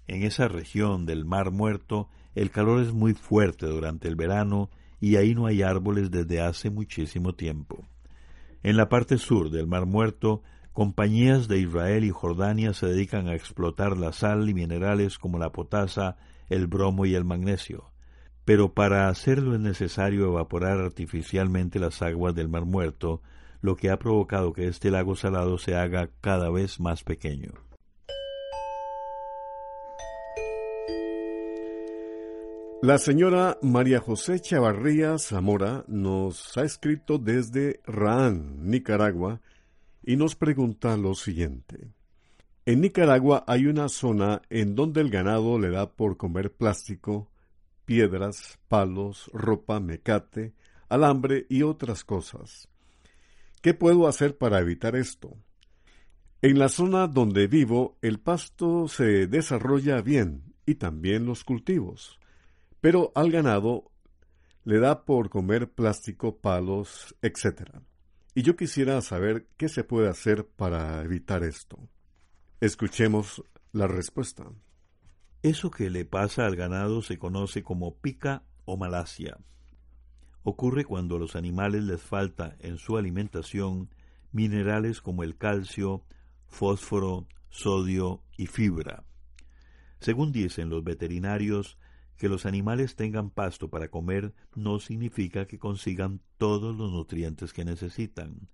En 0.08 0.24
esa 0.24 0.48
región 0.48 1.06
del 1.06 1.24
Mar 1.24 1.52
Muerto 1.52 2.10
el 2.36 2.52
calor 2.52 2.82
es 2.82 2.94
muy 2.94 3.14
fuerte 3.14 3.66
durante 3.66 4.08
el 4.08 4.16
verano 4.16 4.70
y 5.02 5.16
ahí 5.16 5.34
no 5.36 5.46
hay 5.46 5.62
árboles 5.62 6.12
desde 6.12 6.42
hace 6.42 6.70
muchísimo 6.70 7.34
tiempo. 7.34 7.86
En 8.64 8.78
la 8.78 8.90
parte 8.90 9.18
sur 9.18 9.50
del 9.50 9.68
Mar 9.68 9.86
Muerto, 9.86 10.42
compañías 10.74 11.48
de 11.48 11.60
Israel 11.60 12.04
y 12.04 12.12
Jordania 12.12 12.74
se 12.74 12.88
dedican 12.88 13.28
a 13.28 13.36
explotar 13.36 13.98
la 13.98 14.14
sal 14.14 14.50
y 14.50 14.54
minerales 14.54 15.18
como 15.18 15.38
la 15.40 15.52
potasa, 15.52 16.18
el 16.50 16.68
bromo 16.68 17.06
y 17.06 17.16
el 17.16 17.26
magnesio. 17.26 17.92
Pero 18.46 18.74
para 18.74 19.10
hacerlo 19.10 19.54
es 19.54 19.62
necesario 19.62 20.26
evaporar 20.26 20.80
artificialmente 20.80 21.80
las 21.80 22.02
aguas 22.02 22.36
del 22.36 22.50
Mar 22.50 22.66
Muerto, 22.66 23.22
lo 23.62 23.76
que 23.76 23.90
ha 23.90 24.00
provocado 24.00 24.54
que 24.54 24.68
este 24.68 24.92
lago 24.92 25.16
salado 25.16 25.58
se 25.58 25.76
haga 25.76 26.10
cada 26.22 26.50
vez 26.50 26.80
más 26.80 27.04
pequeño. 27.04 27.52
La 32.82 32.98
señora 32.98 33.58
María 33.62 34.00
José 34.00 34.40
Chavarría 34.40 35.18
Zamora 35.18 35.84
nos 35.90 36.58
ha 36.58 36.64
escrito 36.64 37.18
desde 37.18 37.82
Raán, 37.86 38.70
Nicaragua, 38.70 39.42
y 40.02 40.16
nos 40.16 40.38
pregunta 40.38 40.96
lo 40.96 41.14
siguiente. 41.14 41.92
En 42.70 42.82
Nicaragua 42.82 43.44
hay 43.48 43.66
una 43.66 43.90
zona 43.90 44.44
en 44.52 44.76
donde 44.76 45.02
el 45.02 45.10
ganado 45.10 45.58
le 45.58 45.72
da 45.72 45.90
por 45.90 46.18
comer 46.18 46.54
plástico, 46.54 47.32
piedras, 47.84 48.60
palos, 48.68 49.28
ropa, 49.34 49.80
mecate, 49.80 50.54
alambre 50.88 51.48
y 51.50 51.64
otras 51.64 52.04
cosas. 52.04 52.70
¿Qué 53.64 53.74
puedo 53.74 54.08
hacer 54.08 54.38
para 54.38 54.60
evitar 54.60 54.96
esto? 54.96 55.36
En 56.44 56.60
la 56.60 56.70
zona 56.70 57.08
donde 57.08 57.48
vivo 57.48 57.98
el 58.04 58.20
pasto 58.20 58.88
se 58.88 59.26
desarrolla 59.26 60.04
bien 60.04 60.54
y 60.68 60.76
también 60.76 61.26
los 61.26 61.44
cultivos. 61.44 62.20
Pero 62.82 63.12
al 63.16 63.32
ganado 63.32 63.90
le 64.64 64.78
da 64.78 65.06
por 65.06 65.32
comer 65.32 65.72
plástico, 65.72 66.38
palos, 66.38 67.16
etc. 67.24 67.80
Y 68.36 68.44
yo 68.44 68.56
quisiera 68.56 69.02
saber 69.02 69.48
qué 69.58 69.70
se 69.70 69.84
puede 69.84 70.08
hacer 70.08 70.46
para 70.46 71.02
evitar 71.02 71.44
esto. 71.44 71.90
Escuchemos 72.62 73.42
la 73.72 73.88
respuesta. 73.88 74.52
Eso 75.44 75.72
que 75.72 75.90
le 75.90 76.04
pasa 76.04 76.46
al 76.46 76.58
ganado 76.58 77.02
se 77.02 77.18
conoce 77.18 77.64
como 77.64 77.96
pica 77.96 78.44
o 78.66 78.76
malasia. 78.76 79.38
Ocurre 80.44 80.84
cuando 80.84 81.16
a 81.16 81.20
los 81.20 81.38
animales 81.38 81.84
les 81.84 82.02
falta 82.02 82.58
en 82.60 82.78
su 82.78 82.98
alimentación 82.98 83.90
minerales 84.34 85.00
como 85.00 85.24
el 85.24 85.38
calcio, 85.38 86.04
fósforo, 86.50 87.30
sodio 87.50 88.24
y 88.36 88.48
fibra. 88.48 89.06
Según 90.02 90.34
dicen 90.34 90.68
los 90.68 90.84
veterinarios, 90.84 91.78
que 92.18 92.28
los 92.28 92.46
animales 92.46 92.98
tengan 92.98 93.30
pasto 93.30 93.70
para 93.70 93.88
comer 93.88 94.34
no 94.54 94.80
significa 94.80 95.46
que 95.46 95.60
consigan 95.60 96.20
todos 96.38 96.76
los 96.76 96.92
nutrientes 96.92 97.54
que 97.54 97.64
necesitan. 97.64 98.50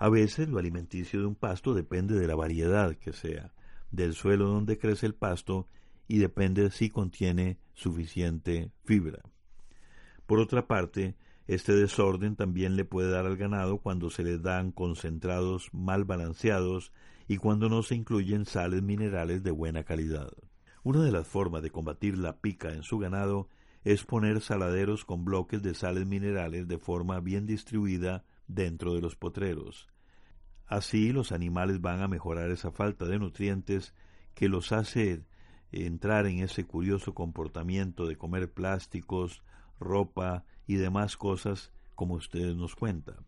A 0.00 0.08
veces 0.08 0.48
lo 0.48 0.58
alimenticio 0.58 1.20
de 1.20 1.26
un 1.26 1.34
pasto 1.34 1.74
depende 1.74 2.18
de 2.18 2.26
la 2.26 2.34
variedad 2.34 2.96
que 2.96 3.12
sea, 3.12 3.52
del 3.90 4.14
suelo 4.14 4.46
donde 4.46 4.78
crece 4.78 5.04
el 5.04 5.14
pasto 5.14 5.66
y 6.08 6.16
depende 6.16 6.70
si 6.70 6.88
contiene 6.88 7.58
suficiente 7.74 8.72
fibra. 8.82 9.20
Por 10.24 10.38
otra 10.38 10.66
parte, 10.66 11.16
este 11.46 11.74
desorden 11.74 12.34
también 12.34 12.76
le 12.76 12.86
puede 12.86 13.10
dar 13.10 13.26
al 13.26 13.36
ganado 13.36 13.76
cuando 13.76 14.08
se 14.08 14.22
le 14.24 14.38
dan 14.38 14.72
concentrados 14.72 15.68
mal 15.74 16.04
balanceados 16.04 16.92
y 17.28 17.36
cuando 17.36 17.68
no 17.68 17.82
se 17.82 17.94
incluyen 17.94 18.46
sales 18.46 18.82
minerales 18.82 19.42
de 19.42 19.50
buena 19.50 19.84
calidad. 19.84 20.32
Una 20.82 21.02
de 21.02 21.12
las 21.12 21.26
formas 21.26 21.62
de 21.62 21.72
combatir 21.72 22.16
la 22.16 22.38
pica 22.38 22.72
en 22.72 22.84
su 22.84 22.98
ganado 22.98 23.50
es 23.84 24.06
poner 24.06 24.40
saladeros 24.40 25.04
con 25.04 25.26
bloques 25.26 25.60
de 25.60 25.74
sales 25.74 26.06
minerales 26.06 26.66
de 26.68 26.78
forma 26.78 27.20
bien 27.20 27.44
distribuida 27.44 28.24
dentro 28.54 28.94
de 28.94 29.00
los 29.00 29.16
potreros. 29.16 29.88
Así 30.66 31.12
los 31.12 31.32
animales 31.32 31.80
van 31.80 32.00
a 32.00 32.08
mejorar 32.08 32.50
esa 32.50 32.70
falta 32.70 33.04
de 33.04 33.18
nutrientes 33.18 33.94
que 34.34 34.48
los 34.48 34.72
hace 34.72 35.24
entrar 35.72 36.26
en 36.26 36.40
ese 36.40 36.64
curioso 36.64 37.14
comportamiento 37.14 38.06
de 38.06 38.16
comer 38.16 38.52
plásticos, 38.52 39.42
ropa 39.78 40.44
y 40.66 40.76
demás 40.76 41.16
cosas 41.16 41.72
como 41.94 42.14
ustedes 42.14 42.56
nos 42.56 42.76
cuentan. 42.76 43.26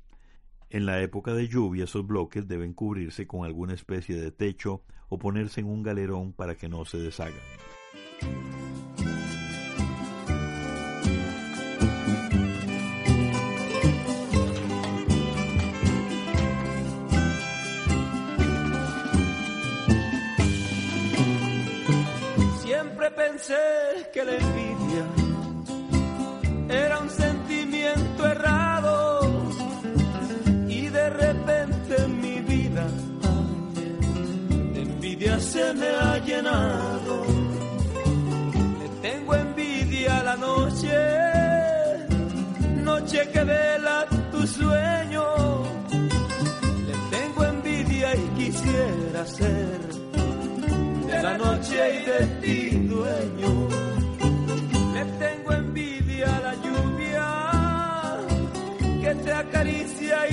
En 0.70 0.86
la 0.86 1.00
época 1.02 1.34
de 1.34 1.48
lluvia 1.48 1.84
esos 1.84 2.06
bloques 2.06 2.48
deben 2.48 2.72
cubrirse 2.72 3.26
con 3.26 3.44
alguna 3.44 3.74
especie 3.74 4.16
de 4.16 4.32
techo 4.32 4.82
o 5.08 5.18
ponerse 5.18 5.60
en 5.60 5.66
un 5.66 5.82
galerón 5.82 6.32
para 6.32 6.54
que 6.54 6.68
no 6.68 6.84
se 6.84 6.98
deshagan. 6.98 7.42
Pensé 23.14 24.10
que 24.12 24.24
la 24.24 24.32
envidia 24.32 25.04
era 26.68 26.98
un 27.00 27.10
sentimiento 27.10 28.26
errado 28.26 29.20
y 30.68 30.88
de 30.88 31.10
repente 31.10 32.08
mi 32.08 32.40
vida 32.40 32.86
de 34.72 34.82
envidia 34.82 35.38
se 35.40 35.74
me 35.74 35.88
ha 35.88 36.18
llenado. 36.18 37.24
Le 38.80 38.88
tengo 39.08 39.34
envidia 39.34 40.18
a 40.18 40.22
la 40.22 40.36
noche, 40.36 40.96
noche 42.76 43.28
que 43.32 43.44
vela 43.44 44.06
tu 44.30 44.46
sueño. 44.46 45.24
Le 46.86 47.16
tengo 47.16 47.44
envidia 47.44 48.14
y 48.14 48.28
quisiera 48.38 49.26
ser 49.26 50.01
la 51.22 51.38
noche 51.38 51.78
y 51.94 52.04
de 52.04 52.20
ti 52.40 52.70
dueño. 52.88 53.68
Le 54.94 55.04
tengo 55.22 55.52
envidia 55.52 56.36
a 56.36 56.40
la 56.40 56.54
lluvia 56.64 57.26
que 59.02 59.14
te 59.22 59.32
acaricia 59.32 60.16
y 60.30 60.31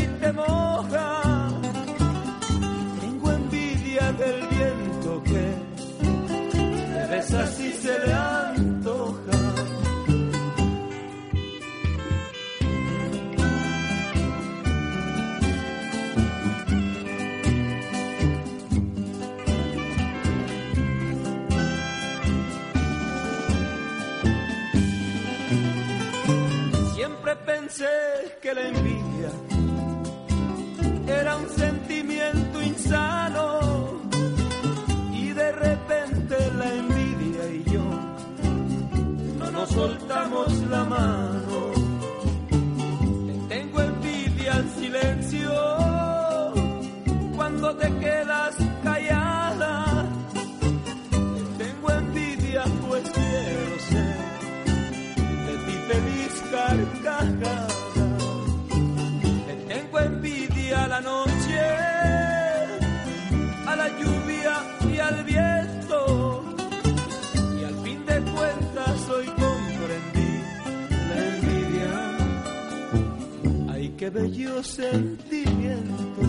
bello 74.10 74.64
sentimiento. 74.64 76.22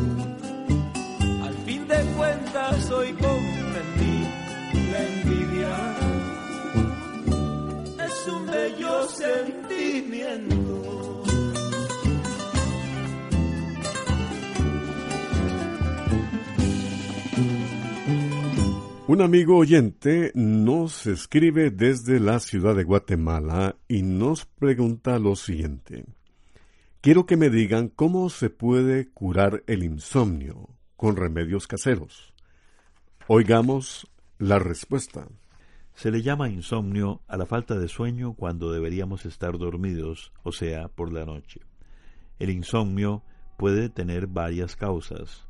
Al 1.43 1.55
fin 1.65 1.89
de 1.89 2.03
cuentas 2.17 2.91
hoy 2.91 3.13
comprendí 3.13 4.25
la 4.93 5.07
envidia. 5.09 5.97
Es 8.05 8.29
un 8.29 8.47
bello 8.47 9.09
sentimiento. 9.09 10.61
Un 19.07 19.23
amigo 19.23 19.57
oyente 19.57 20.31
nos 20.35 21.07
escribe 21.07 21.71
desde 21.71 22.21
la 22.21 22.39
ciudad 22.39 22.77
de 22.77 22.85
Guatemala 22.85 23.77
y 23.89 24.03
nos 24.03 24.45
pregunta 24.47 25.19
lo 25.19 25.35
siguiente. 25.35 26.05
Quiero 27.03 27.25
que 27.25 27.39
me 27.39 27.49
digan 27.49 27.89
cómo 27.89 28.29
se 28.29 28.51
puede 28.51 29.09
curar 29.09 29.65
el 29.67 29.85
insomnio 29.85 30.69
con 30.97 31.17
remedios 31.17 31.67
caseros. 31.67 32.35
Oigamos 33.27 34.07
la 34.37 34.59
respuesta. 34.59 35.27
Se 35.95 36.11
le 36.11 36.21
llama 36.21 36.51
insomnio 36.51 37.23
a 37.27 37.39
la 37.39 37.47
falta 37.47 37.79
de 37.79 37.89
sueño 37.89 38.35
cuando 38.35 38.71
deberíamos 38.71 39.25
estar 39.25 39.57
dormidos, 39.57 40.31
o 40.43 40.53
sea, 40.53 40.89
por 40.89 41.11
la 41.11 41.25
noche. 41.25 41.63
El 42.39 42.51
insomnio 42.51 43.23
puede 43.57 43.89
tener 43.89 44.27
varias 44.27 44.77
causas. 44.77 45.49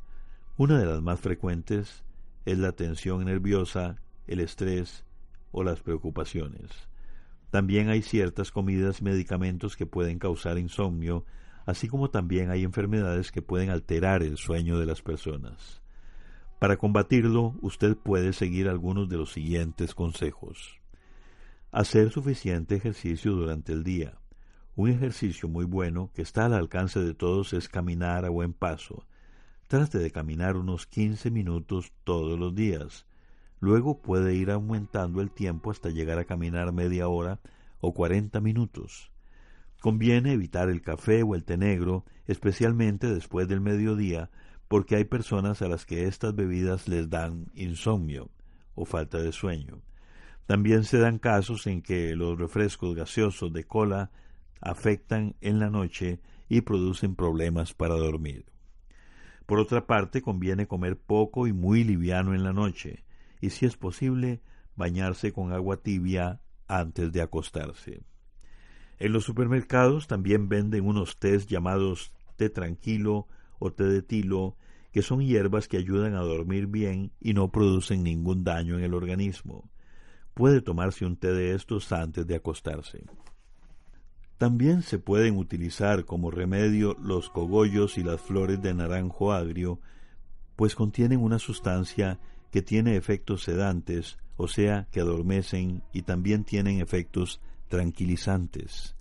Una 0.57 0.79
de 0.79 0.87
las 0.87 1.03
más 1.03 1.19
frecuentes 1.19 2.05
es 2.45 2.59
la 2.59 2.71
tensión 2.71 3.25
nerviosa, 3.25 3.97
el 4.29 4.39
estrés 4.39 5.05
o 5.51 5.65
las 5.65 5.81
preocupaciones. 5.81 6.71
También 7.51 7.89
hay 7.89 8.03
ciertas 8.03 8.53
comidas 8.53 9.01
y 9.01 9.05
medicamentos 9.05 9.77
que 9.77 9.87
pueden 9.87 10.21
causar 10.21 10.57
insomnio, 10.57 11.25
así 11.71 11.89
como 11.89 12.11
también 12.11 12.51
hay 12.51 12.65
enfermedades 12.65 13.33
que 13.33 13.43
pueden 13.43 13.71
alterar 13.71 14.23
el 14.23 14.37
sueño 14.37 14.79
de 14.79 14.87
las 14.87 15.03
personas. 15.03 15.83
Para 16.59 16.77
combatirlo, 16.77 17.55
usted 17.63 17.97
puede 17.97 18.33
seguir 18.33 18.69
algunos 18.69 19.09
de 19.09 19.17
los 19.17 19.33
siguientes 19.33 19.95
consejos. 19.95 20.79
Hacer 21.73 22.11
suficiente 22.11 22.75
ejercicio 22.75 23.33
durante 23.33 23.73
el 23.73 23.85
día. 23.85 24.19
Un 24.77 24.91
ejercicio 24.91 25.49
muy 25.49 25.65
bueno 25.65 26.11
que 26.15 26.23
está 26.23 26.45
al 26.47 26.55
alcance 26.55 27.01
de 27.01 27.15
todos 27.15 27.53
es 27.55 27.69
caminar 27.69 28.25
a 28.25 28.29
buen 28.29 28.53
paso, 28.53 29.07
Trate 29.71 30.01
de 30.01 30.11
caminar 30.11 30.57
unos 30.57 30.89
15 30.89 31.31
minutos 31.31 31.93
todos 32.03 32.37
los 32.37 32.53
días. 32.57 33.07
Luego 33.61 34.03
puede 34.03 34.35
ir 34.35 34.51
aumentando 34.51 35.21
el 35.21 35.31
tiempo 35.31 35.71
hasta 35.71 35.91
llegar 35.91 36.19
a 36.19 36.25
caminar 36.25 36.73
media 36.73 37.07
hora 37.07 37.39
o 37.81 37.95
40 37.95 38.41
minutos. 38.41 39.10
Conviene 39.81 40.35
evitar 40.35 40.69
el 40.69 40.83
café 40.83 41.23
o 41.23 41.35
el 41.35 41.45
té 41.45 41.57
negro, 41.57 42.05
especialmente 42.27 43.13
después 43.13 43.49
del 43.49 43.63
mediodía, 43.63 44.31
porque 44.69 44.95
hay 44.95 45.05
personas 45.05 45.63
a 45.63 45.69
las 45.69 45.87
que 45.87 46.07
estas 46.07 46.35
bebidas 46.35 46.87
les 46.87 47.09
dan 47.09 47.47
insomnio 47.55 48.31
o 48.75 48.85
falta 48.85 49.19
de 49.19 49.33
sueño. 49.33 49.83
También 50.47 50.85
se 50.85 50.99
dan 50.99 51.19
casos 51.19 51.67
en 51.67 51.81
que 51.81 52.15
los 52.15 52.39
refrescos 52.39 52.95
gaseosos 52.95 53.53
de 53.53 53.65
cola 53.65 54.11
afectan 54.61 55.35
en 55.41 55.59
la 55.59 55.71
noche 55.71 56.21
y 56.49 56.61
producen 56.61 57.15
problemas 57.15 57.73
para 57.73 57.95
dormir. 57.95 58.45
Por 59.47 59.59
otra 59.59 59.87
parte, 59.87 60.21
conviene 60.21 60.67
comer 60.67 60.99
poco 60.99 61.47
y 61.47 61.53
muy 61.53 61.85
liviano 61.85 62.35
en 62.35 62.45
la 62.45 62.53
noche, 62.53 63.05
y 63.41 63.51
si 63.51 63.65
es 63.65 63.77
posible, 63.77 64.43
bañarse 64.77 65.33
con 65.33 65.53
agua 65.53 65.79
tibia 65.79 66.41
antes 66.69 67.11
de 67.13 67.23
acostarse. 67.23 68.03
En 69.01 69.15
los 69.15 69.25
supermercados 69.25 70.07
también 70.07 70.51
venden 70.51 70.87
unos 70.87 71.19
tés 71.19 71.47
llamados 71.47 72.13
té 72.37 72.51
tranquilo 72.51 73.27
o 73.59 73.73
té 73.73 73.85
de 73.85 74.03
tilo, 74.03 74.57
que 74.93 75.01
son 75.01 75.21
hierbas 75.21 75.69
que 75.69 75.79
ayudan 75.79 76.15
a 76.15 76.21
dormir 76.21 76.67
bien 76.67 77.11
y 77.19 77.33
no 77.33 77.51
producen 77.51 78.03
ningún 78.03 78.45
daño 78.45 78.77
en 78.77 78.85
el 78.85 78.93
organismo. 78.93 79.71
Puede 80.35 80.61
tomarse 80.61 81.07
un 81.07 81.17
té 81.17 81.33
de 81.33 81.55
estos 81.55 81.91
antes 81.93 82.27
de 82.27 82.35
acostarse. 82.35 83.05
También 84.37 84.83
se 84.83 84.99
pueden 84.99 85.39
utilizar 85.39 86.05
como 86.05 86.31
remedio 86.31 86.95
los 87.01 87.31
cogollos 87.31 87.97
y 87.97 88.03
las 88.03 88.21
flores 88.21 88.61
de 88.61 88.75
naranjo 88.75 89.33
agrio, 89.33 89.81
pues 90.57 90.75
contienen 90.75 91.21
una 91.21 91.39
sustancia 91.39 92.21
que 92.51 92.61
tiene 92.61 92.97
efectos 92.97 93.45
sedantes, 93.45 94.19
o 94.37 94.47
sea, 94.47 94.89
que 94.91 95.01
adormecen 95.01 95.83
y 95.95 96.03
también 96.03 96.45
tienen 96.45 96.81
efectos 96.81 97.41
tranquilizantes. 97.71 98.95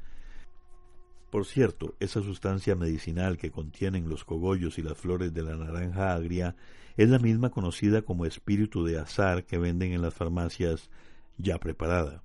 Por 1.29 1.45
cierto, 1.45 1.95
esa 1.99 2.21
sustancia 2.21 2.75
medicinal 2.75 3.37
que 3.37 3.51
contienen 3.51 4.07
los 4.07 4.23
cogollos 4.23 4.79
y 4.79 4.81
las 4.81 4.97
flores 4.97 5.33
de 5.33 5.43
la 5.43 5.57
naranja 5.57 6.13
agria 6.13 6.55
es 6.95 7.09
la 7.09 7.19
misma 7.19 7.49
conocida 7.49 8.01
como 8.03 8.25
espíritu 8.25 8.85
de 8.85 8.97
azar 8.97 9.45
que 9.45 9.57
venden 9.57 9.91
en 9.91 10.01
las 10.01 10.13
farmacias 10.13 10.89
ya 11.37 11.59
preparada. 11.59 12.23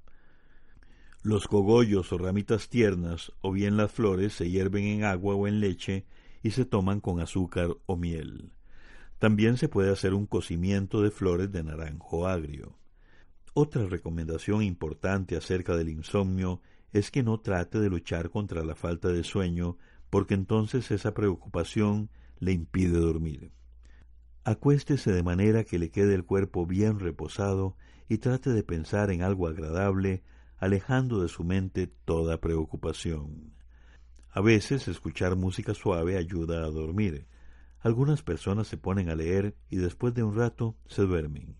Los 1.22 1.48
cogollos 1.48 2.12
o 2.12 2.18
ramitas 2.18 2.68
tiernas 2.68 3.32
o 3.40 3.50
bien 3.50 3.76
las 3.76 3.90
flores 3.90 4.34
se 4.34 4.48
hierven 4.50 4.84
en 4.84 5.04
agua 5.04 5.34
o 5.34 5.48
en 5.48 5.60
leche 5.60 6.04
y 6.42 6.50
se 6.50 6.64
toman 6.64 7.00
con 7.00 7.20
azúcar 7.20 7.76
o 7.86 7.96
miel. 7.96 8.52
También 9.18 9.56
se 9.56 9.68
puede 9.68 9.90
hacer 9.90 10.12
un 10.12 10.26
cocimiento 10.26 11.00
de 11.02 11.10
flores 11.10 11.50
de 11.50 11.62
naranjo 11.62 12.26
agrio. 12.26 12.76
Otra 13.56 13.86
recomendación 13.86 14.64
importante 14.64 15.36
acerca 15.36 15.76
del 15.76 15.88
insomnio 15.88 16.60
es 16.92 17.12
que 17.12 17.22
no 17.22 17.38
trate 17.38 17.78
de 17.78 17.88
luchar 17.88 18.30
contra 18.30 18.64
la 18.64 18.74
falta 18.74 19.08
de 19.08 19.22
sueño, 19.22 19.78
porque 20.10 20.34
entonces 20.34 20.90
esa 20.90 21.14
preocupación 21.14 22.10
le 22.40 22.50
impide 22.50 22.98
dormir. 22.98 23.52
Acuéstese 24.42 25.12
de 25.12 25.22
manera 25.22 25.62
que 25.62 25.78
le 25.78 25.90
quede 25.90 26.16
el 26.16 26.24
cuerpo 26.24 26.66
bien 26.66 26.98
reposado 26.98 27.76
y 28.08 28.18
trate 28.18 28.50
de 28.50 28.64
pensar 28.64 29.12
en 29.12 29.22
algo 29.22 29.46
agradable 29.46 30.24
alejando 30.58 31.22
de 31.22 31.28
su 31.28 31.44
mente 31.44 31.86
toda 32.04 32.40
preocupación. 32.40 33.52
A 34.30 34.40
veces 34.40 34.88
escuchar 34.88 35.36
música 35.36 35.74
suave 35.74 36.16
ayuda 36.16 36.64
a 36.64 36.70
dormir. 36.70 37.28
Algunas 37.78 38.22
personas 38.22 38.66
se 38.66 38.78
ponen 38.78 39.10
a 39.10 39.14
leer 39.14 39.54
y 39.70 39.76
después 39.76 40.12
de 40.12 40.24
un 40.24 40.34
rato 40.34 40.76
se 40.86 41.02
duermen. 41.02 41.54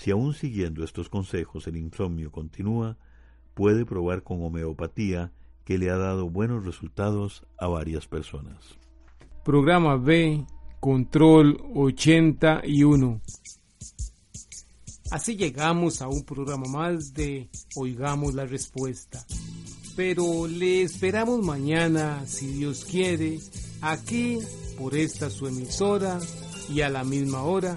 Si 0.00 0.10
aún 0.10 0.32
siguiendo 0.32 0.82
estos 0.82 1.10
consejos 1.10 1.66
el 1.66 1.76
insomnio 1.76 2.32
continúa, 2.32 2.96
puede 3.52 3.84
probar 3.84 4.22
con 4.22 4.42
homeopatía 4.42 5.30
que 5.66 5.76
le 5.76 5.90
ha 5.90 5.98
dado 5.98 6.30
buenos 6.30 6.64
resultados 6.64 7.44
a 7.58 7.68
varias 7.68 8.06
personas. 8.06 8.56
Programa 9.44 9.98
B, 9.98 10.46
Control 10.80 11.62
81. 11.74 13.20
Así 15.10 15.36
llegamos 15.36 16.00
a 16.00 16.08
un 16.08 16.24
programa 16.24 16.66
más 16.66 17.12
de 17.12 17.50
Oigamos 17.76 18.32
la 18.32 18.46
Respuesta. 18.46 19.22
Pero 19.96 20.46
le 20.46 20.80
esperamos 20.80 21.44
mañana, 21.44 22.24
si 22.24 22.46
Dios 22.46 22.86
quiere, 22.86 23.38
aquí 23.82 24.38
por 24.78 24.96
esta 24.96 25.28
su 25.28 25.46
emisora 25.46 26.18
y 26.70 26.80
a 26.80 26.88
la 26.88 27.04
misma 27.04 27.42
hora. 27.42 27.76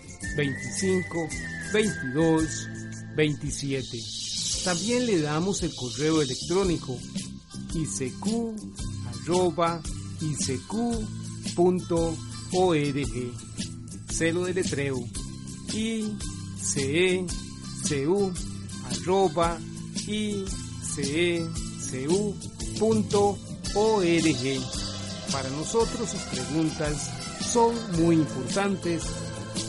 25 0.35 1.29
22 1.73 2.69
27. 3.15 3.99
También 4.63 5.05
le 5.05 5.21
damos 5.21 5.63
el 5.63 5.73
correo 5.75 6.21
electrónico 6.21 6.97
arroba 9.09 9.81
Celo 14.09 14.45
de 14.45 14.53
letreo 14.53 14.99
icecu.org. 15.73 17.31
Para 25.31 25.49
nosotros 25.49 26.09
sus 26.09 26.21
preguntas 26.23 27.09
son 27.51 27.73
muy 28.01 28.15
importantes 28.17 29.03